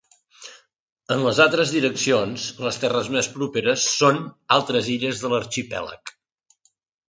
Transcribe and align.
En 1.15 1.19
les 1.25 1.41
altres 1.45 1.73
direccions, 1.75 2.47
les 2.67 2.81
terres 2.85 3.11
més 3.17 3.31
properes 3.37 3.87
són 4.01 4.21
altres 4.59 4.93
illes 4.99 5.23
de 5.25 5.35
l'arxipèlag. 5.37 6.19